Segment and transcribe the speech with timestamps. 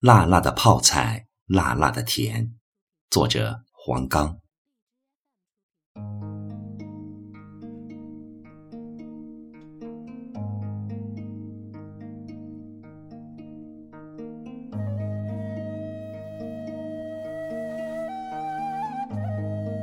[0.00, 2.54] 辣辣的泡菜，辣辣的甜。
[3.10, 4.38] 作者黄冈。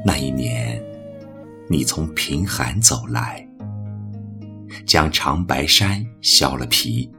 [0.04, 0.84] 那一年，
[1.70, 3.48] 你从贫寒走来，
[4.84, 7.12] 将长白山削了皮，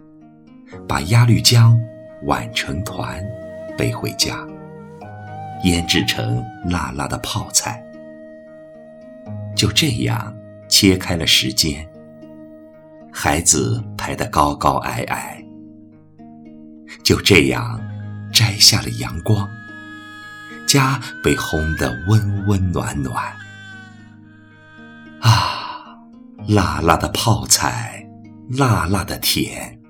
[0.89, 1.79] 把鸭绿江
[2.25, 3.25] 挽成团，
[3.77, 4.47] 背回家，
[5.65, 7.83] 腌制成辣辣的泡菜。
[9.57, 10.35] 就这样
[10.69, 11.89] 切开了时间，
[13.13, 15.45] 孩子排得高高矮矮。
[17.03, 17.81] 就这样
[18.33, 19.49] 摘下了阳光。
[20.67, 23.25] 家被烘得温温暖暖，
[25.21, 25.97] 啊，
[26.47, 28.07] 辣辣的泡菜，
[28.51, 29.81] 辣辣的甜，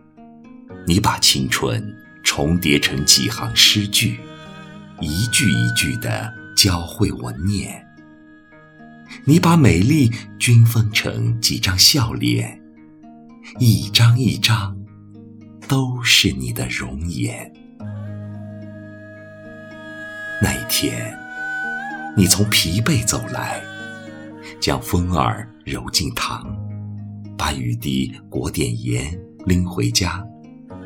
[0.86, 1.84] 你把青春
[2.38, 4.20] 重叠成几行诗句，
[5.00, 7.84] 一句一句的教会我念。
[9.24, 10.08] 你把美丽
[10.38, 12.62] 均分成几张笑脸，
[13.58, 14.78] 一张一张，
[15.66, 17.52] 都是你的容颜。
[20.40, 21.12] 那一天，
[22.16, 23.60] 你从疲惫走来，
[24.60, 26.56] 将风儿揉进糖，
[27.36, 29.12] 把雨滴裹点盐，
[29.44, 30.24] 拎回家，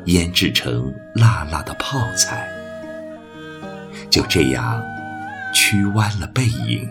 [0.05, 2.49] 腌制成辣辣的泡菜。
[4.09, 4.83] 就这样，
[5.53, 6.89] 曲弯了背影，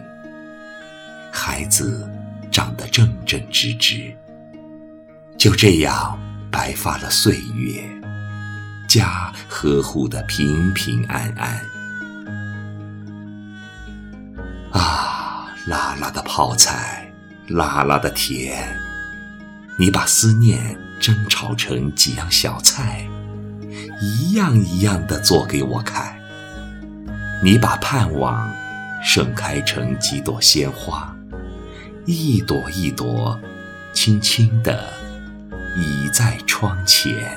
[1.33, 2.09] 孩子
[2.51, 4.13] 长得正正直直。
[5.39, 6.19] 就这样，
[6.51, 7.83] 白发了岁月，
[8.89, 11.61] 家呵护的平平安安。
[14.73, 17.13] 啊辣辣的泡菜，
[17.49, 18.77] 辣辣的甜，
[19.79, 23.05] 你把思念蒸炒成几样小菜，
[24.01, 26.17] 一样一样的做给我看。
[27.43, 28.49] 你把盼望
[29.03, 31.13] 盛开成几朵鲜花，
[32.07, 33.37] 一朵一朵，
[33.93, 34.89] 轻轻地
[35.77, 37.37] 倚在窗前。